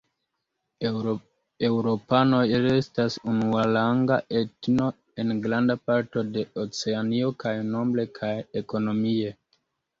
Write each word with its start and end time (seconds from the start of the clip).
Eŭropanoj 1.67 2.39
restas 2.63 3.19
unuaranga 3.33 4.19
etno 4.41 4.89
en 5.25 5.37
granda 5.45 5.79
parto 5.91 6.27
de 6.33 6.49
Oceanio, 6.65 7.33
kaj 7.47 7.57
nombre 7.73 8.11
kaj 8.21 8.35
ekonomie. 8.67 9.35